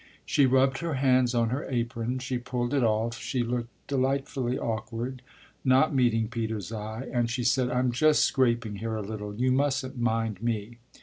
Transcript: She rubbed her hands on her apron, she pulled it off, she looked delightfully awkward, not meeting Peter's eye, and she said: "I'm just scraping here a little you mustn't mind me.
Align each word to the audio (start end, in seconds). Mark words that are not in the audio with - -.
She 0.25 0.47
rubbed 0.47 0.79
her 0.79 0.95
hands 0.95 1.35
on 1.35 1.51
her 1.51 1.69
apron, 1.69 2.17
she 2.17 2.39
pulled 2.39 2.73
it 2.73 2.83
off, 2.83 3.19
she 3.19 3.43
looked 3.43 3.69
delightfully 3.85 4.57
awkward, 4.57 5.21
not 5.63 5.93
meeting 5.93 6.27
Peter's 6.27 6.71
eye, 6.71 7.07
and 7.13 7.29
she 7.29 7.43
said: 7.43 7.69
"I'm 7.69 7.91
just 7.91 8.25
scraping 8.25 8.77
here 8.77 8.95
a 8.95 9.03
little 9.03 9.35
you 9.35 9.51
mustn't 9.51 9.99
mind 9.99 10.41
me. 10.41 10.79